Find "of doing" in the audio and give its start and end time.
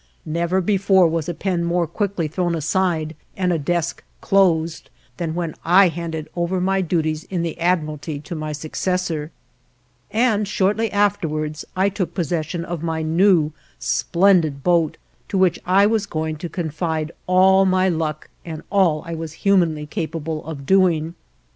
20.47-21.13